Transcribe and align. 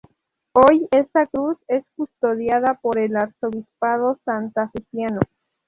Hoy 0.53 0.87
esta 0.89 1.27
cruz 1.27 1.59
es 1.67 1.85
custodiada 1.95 2.79
por 2.81 2.97
el 2.97 3.15
arzobispado 3.15 4.17
santafesino. 4.25 5.19